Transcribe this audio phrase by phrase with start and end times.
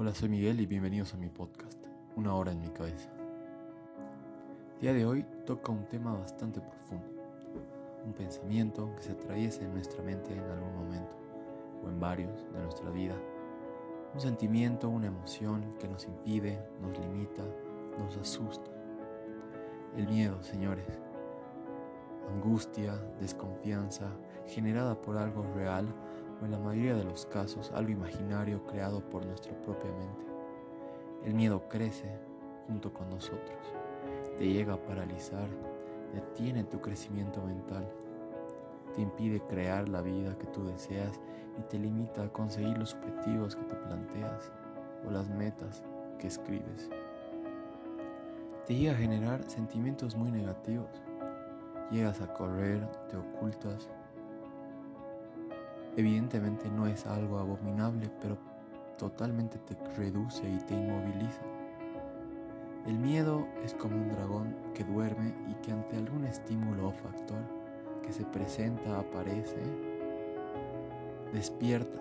[0.00, 3.10] Hola, soy Miguel y bienvenidos a mi podcast, Una hora en mi cabeza.
[4.76, 7.20] El día de hoy toca un tema bastante profundo,
[8.06, 11.16] un pensamiento que se atraviesa en nuestra mente en algún momento,
[11.84, 13.16] o en varios de nuestra vida,
[14.14, 17.42] un sentimiento, una emoción que nos impide, nos limita,
[17.98, 18.70] nos asusta.
[19.96, 20.86] El miedo, señores,
[22.32, 24.12] angustia, desconfianza,
[24.46, 25.92] generada por algo real
[26.44, 30.26] en la mayoría de los casos algo imaginario creado por nuestra propia mente.
[31.24, 32.10] El miedo crece
[32.66, 33.58] junto con nosotros,
[34.38, 35.48] te llega a paralizar,
[36.14, 37.88] detiene tu crecimiento mental,
[38.94, 41.20] te impide crear la vida que tú deseas
[41.58, 44.52] y te limita a conseguir los objetivos que te planteas
[45.06, 45.82] o las metas
[46.18, 46.90] que escribes.
[48.66, 50.90] Te llega a generar sentimientos muy negativos.
[51.90, 53.88] Llegas a correr, te ocultas,
[55.98, 58.38] Evidentemente no es algo abominable, pero
[58.98, 61.42] totalmente te reduce y te inmoviliza.
[62.86, 67.40] El miedo es como un dragón que duerme y que ante algún estímulo o factor
[68.00, 69.60] que se presenta, aparece,
[71.32, 72.00] despierta.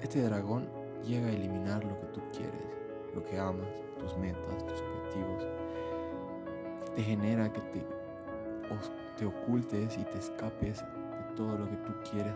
[0.00, 0.66] Este dragón
[1.04, 2.66] llega a eliminar lo que tú quieres,
[3.14, 3.68] lo que amas,
[3.98, 5.46] tus metas, tus objetivos.
[6.94, 7.86] Te genera que te,
[9.18, 12.32] te ocultes y te escapes de todo lo que tú quieres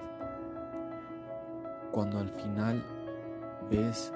[1.92, 2.82] cuando al final
[3.70, 4.12] ves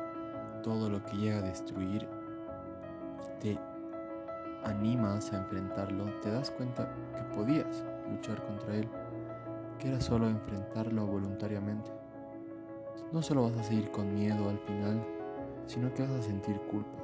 [0.63, 2.09] todo lo que llega a destruir
[3.23, 3.59] y te
[4.65, 8.89] animas a enfrentarlo, te das cuenta que podías luchar contra él,
[9.79, 11.91] que era solo enfrentarlo voluntariamente.
[13.13, 15.05] No solo vas a seguir con miedo al final,
[15.67, 16.99] sino que vas a sentir culpa.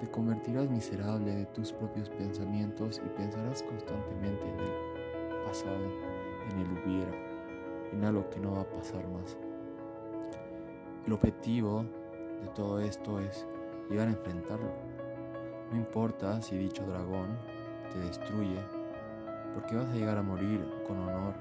[0.00, 5.84] Te convertirás miserable de tus propios pensamientos y pensarás constantemente en el pasado,
[6.50, 7.12] en el hubiera,
[7.92, 9.36] en algo que no va a pasar más.
[11.06, 11.84] El objetivo
[12.42, 13.46] de todo esto es
[13.88, 14.70] llegar a enfrentarlo.
[15.70, 17.38] No importa si dicho dragón
[17.92, 18.60] te destruye,
[19.54, 21.34] porque vas a llegar a morir con honor,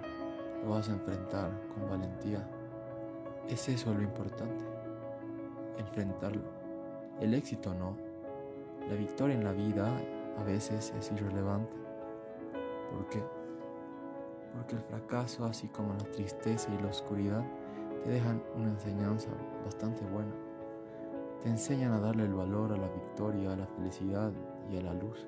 [0.63, 2.47] lo vas a enfrentar con valentía.
[3.47, 4.63] Es eso lo importante,
[5.77, 6.43] enfrentarlo.
[7.19, 7.97] El éxito no.
[8.87, 9.91] La victoria en la vida
[10.37, 11.75] a veces es irrelevante.
[12.91, 13.21] ¿Por qué?
[14.53, 17.43] Porque el fracaso, así como la tristeza y la oscuridad,
[18.03, 19.29] te dejan una enseñanza
[19.65, 20.33] bastante buena.
[21.43, 24.31] Te enseñan a darle el valor a la victoria, a la felicidad
[24.71, 25.27] y a la luz.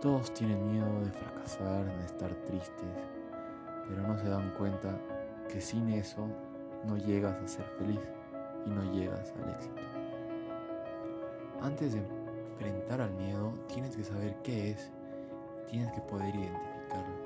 [0.00, 3.08] Todos tienen miedo de fracasar, de estar tristes,
[3.88, 4.98] pero no se dan cuenta
[5.48, 6.26] que sin eso
[6.84, 8.00] no llegas a ser feliz
[8.66, 9.82] y no llegas al éxito.
[11.60, 12.02] Antes de
[12.52, 14.90] enfrentar al miedo, tienes que saber qué es,
[15.70, 17.21] tienes que poder identificarlo.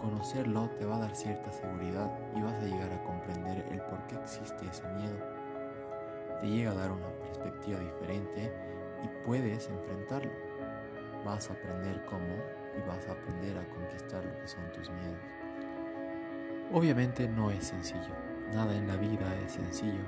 [0.00, 4.06] Conocerlo te va a dar cierta seguridad y vas a llegar a comprender el por
[4.06, 5.16] qué existe ese miedo.
[6.40, 8.52] Te llega a dar una perspectiva diferente
[9.02, 10.30] y puedes enfrentarlo.
[11.24, 12.36] Vas a aprender cómo
[12.76, 15.18] y vas a aprender a conquistar lo que son tus miedos.
[16.72, 18.14] Obviamente no es sencillo,
[18.52, 20.04] nada en la vida es sencillo.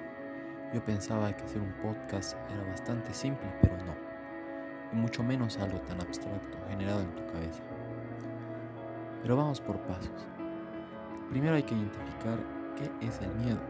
[0.73, 3.95] Yo pensaba que hacer un podcast era bastante simple, pero no.
[4.93, 7.63] Y mucho menos algo tan abstracto generado en tu cabeza.
[9.23, 10.27] Pero vamos por pasos.
[11.31, 12.39] Primero hay que identificar
[12.77, 13.61] qué es el miedo.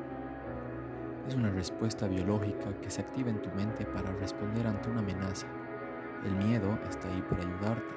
[1.26, 5.46] Es una respuesta biológica que se activa en tu mente para responder ante una amenaza.
[6.24, 7.94] El miedo está ahí para ayudarte,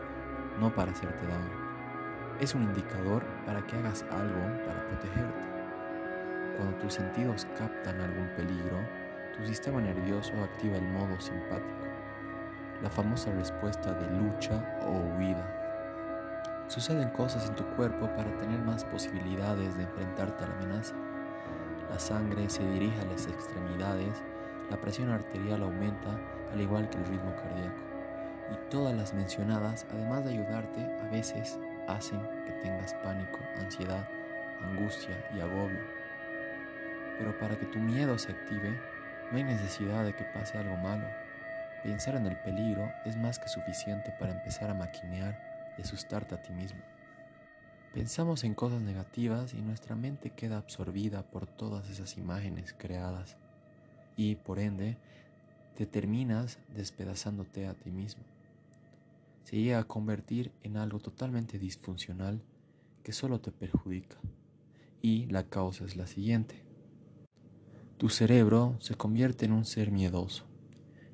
[0.59, 1.64] no para hacerte daño.
[2.40, 5.40] Es un indicador para que hagas algo para protegerte.
[6.58, 8.78] Cuando tus sentidos captan algún peligro,
[9.38, 11.88] tu sistema nervioso activa el modo simpático,
[12.81, 15.62] la famosa respuesta de lucha o huida.
[16.73, 20.95] Suceden cosas en tu cuerpo para tener más posibilidades de enfrentarte a la amenaza.
[21.88, 24.23] La sangre se dirige a las extremidades,
[24.72, 26.19] la presión arterial aumenta
[26.51, 27.78] al igual que el ritmo cardíaco.
[28.51, 34.03] Y todas las mencionadas, además de ayudarte, a veces hacen que tengas pánico, ansiedad,
[34.63, 35.84] angustia y agobio.
[37.19, 38.81] Pero para que tu miedo se active,
[39.31, 41.05] no hay necesidad de que pase algo malo.
[41.84, 46.41] Pensar en el peligro es más que suficiente para empezar a maquinear y asustarte a
[46.41, 46.81] ti mismo.
[47.93, 53.37] Pensamos en cosas negativas y nuestra mente queda absorbida por todas esas imágenes creadas
[54.17, 54.97] y, por ende,
[55.75, 58.23] te terminas despedazándote a ti mismo.
[59.43, 62.41] Se llega a convertir en algo totalmente disfuncional
[63.03, 64.17] que solo te perjudica.
[65.02, 66.64] Y la causa es la siguiente.
[67.97, 70.46] Tu cerebro se convierte en un ser miedoso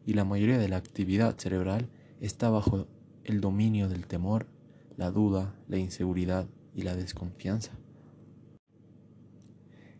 [0.05, 1.89] y la mayoría de la actividad cerebral
[2.19, 2.87] está bajo
[3.29, 4.47] el dominio del temor,
[4.97, 7.71] la duda, la inseguridad y la desconfianza.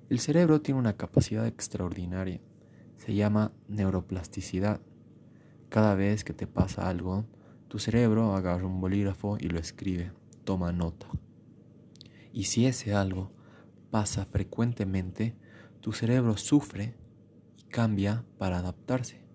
[0.09, 2.41] El cerebro tiene una capacidad extraordinaria.
[2.97, 4.81] se llama neuroplasticidad.
[5.69, 7.25] Cada vez que te pasa algo,
[7.69, 10.11] tu cerebro agarra un bolígrafo y lo escribe,
[10.43, 11.07] toma nota.
[12.33, 13.31] Y si ese algo
[13.89, 15.35] pasa frecuentemente,
[15.79, 16.95] tu cerebro sufre
[17.57, 19.28] y cambia para adaptarse.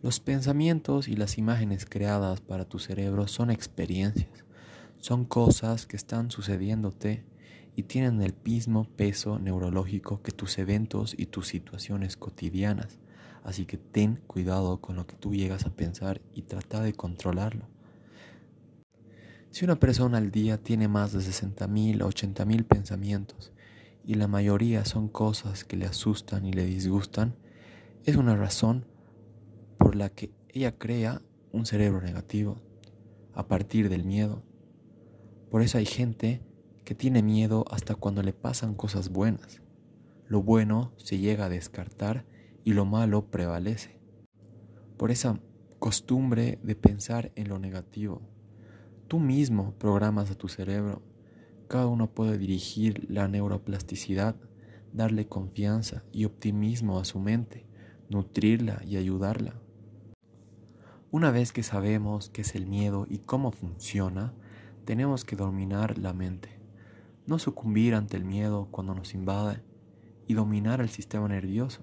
[0.00, 4.44] Los pensamientos y las imágenes creadas para tu cerebro son experiencias,
[4.98, 7.24] son cosas que están sucediéndote
[7.74, 13.00] y tienen el mismo peso neurológico que tus eventos y tus situaciones cotidianas.
[13.42, 17.66] Así que ten cuidado con lo que tú llegas a pensar y trata de controlarlo.
[19.50, 23.52] Si una persona al día tiene más de 60.000 o 80.000 pensamientos
[24.04, 27.34] y la mayoría son cosas que le asustan y le disgustan,
[28.04, 28.84] es una razón
[29.78, 31.22] por la que ella crea
[31.52, 32.56] un cerebro negativo
[33.32, 34.42] a partir del miedo.
[35.50, 36.42] Por eso hay gente
[36.84, 39.62] que tiene miedo hasta cuando le pasan cosas buenas.
[40.26, 42.26] Lo bueno se llega a descartar
[42.64, 43.98] y lo malo prevalece.
[44.96, 45.40] Por esa
[45.78, 48.20] costumbre de pensar en lo negativo.
[49.06, 51.02] Tú mismo programas a tu cerebro.
[51.68, 54.36] Cada uno puede dirigir la neuroplasticidad,
[54.92, 57.66] darle confianza y optimismo a su mente,
[58.10, 59.60] nutrirla y ayudarla.
[61.10, 64.34] Una vez que sabemos qué es el miedo y cómo funciona,
[64.84, 66.58] tenemos que dominar la mente
[67.28, 69.62] no sucumbir ante el miedo cuando nos invade
[70.26, 71.82] y dominar el sistema nervioso,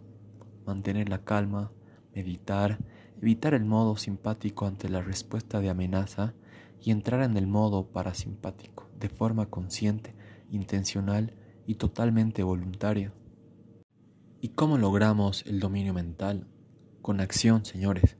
[0.65, 1.71] mantener la calma,
[2.15, 2.79] meditar,
[3.21, 6.33] evitar el modo simpático ante la respuesta de amenaza
[6.81, 10.15] y entrar en el modo parasimpático de forma consciente,
[10.49, 11.35] intencional
[11.67, 13.13] y totalmente voluntaria.
[14.41, 16.47] ¿Y cómo logramos el dominio mental?
[17.03, 18.17] Con acción, señores.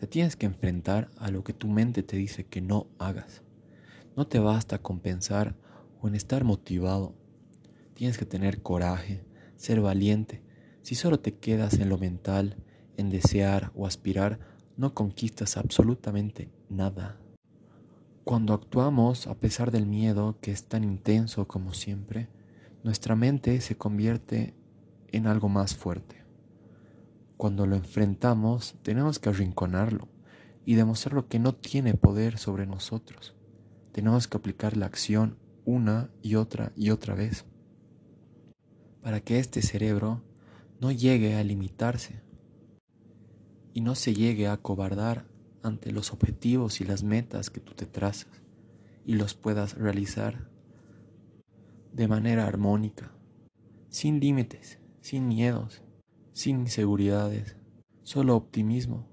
[0.00, 3.42] Te tienes que enfrentar a lo que tu mente te dice que no hagas.
[4.16, 5.56] No te basta con pensar
[6.00, 7.12] o en estar motivado.
[7.92, 9.22] Tienes que tener coraje,
[9.56, 10.42] ser valiente.
[10.80, 12.56] Si solo te quedas en lo mental,
[12.96, 14.40] en desear o aspirar,
[14.78, 17.18] no conquistas absolutamente nada.
[18.24, 22.30] Cuando actuamos a pesar del miedo que es tan intenso como siempre,
[22.84, 24.54] nuestra mente se convierte
[25.08, 26.19] en algo más fuerte.
[27.40, 30.08] Cuando lo enfrentamos, tenemos que arrinconarlo
[30.66, 33.34] y demostrarlo que no tiene poder sobre nosotros.
[33.92, 37.46] Tenemos que aplicar la acción una y otra y otra vez,
[39.00, 40.22] para que este cerebro
[40.82, 42.20] no llegue a limitarse
[43.72, 45.24] y no se llegue a cobardar
[45.62, 48.42] ante los objetivos y las metas que tú te trazas
[49.06, 50.50] y los puedas realizar
[51.94, 53.12] de manera armónica,
[53.88, 55.82] sin límites, sin miedos,
[56.32, 57.56] sin inseguridades,
[58.02, 59.06] solo optimismo.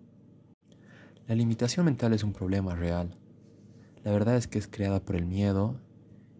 [1.27, 3.17] La limitación mental es un problema real.
[4.03, 5.79] La verdad es que es creada por el miedo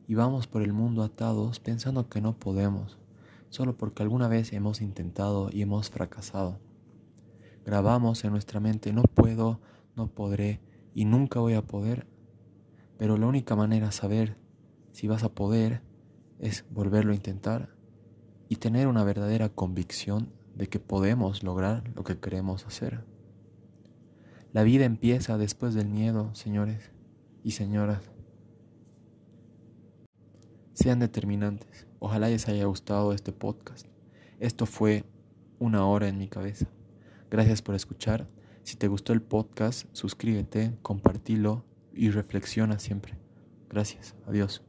[0.07, 2.97] y vamos por el mundo atados pensando que no podemos,
[3.50, 6.59] solo porque alguna vez hemos intentado y hemos fracasado.
[7.65, 9.59] Grabamos en nuestra mente no puedo,
[9.95, 10.62] no podré
[10.94, 12.07] y nunca voy a poder,
[12.97, 14.38] pero la única manera de saber
[14.91, 15.81] si vas a poder
[16.39, 17.75] es volverlo a intentar
[18.47, 23.04] y tener una verdadera convicción de que podemos lograr lo que queremos hacer.
[24.54, 26.92] La vida empieza después del miedo, señores
[27.44, 28.12] y señoras
[30.77, 31.88] sean determinantes.
[32.00, 33.88] Ojalá les haya gustado este podcast.
[34.39, 35.06] Esto fue
[35.57, 36.68] una hora en mi cabeza.
[37.31, 38.27] Gracias por escuchar.
[38.62, 43.17] Si te gustó el podcast, suscríbete, compartilo y reflexiona siempre.
[43.70, 44.15] Gracias.
[44.27, 44.66] Adiós.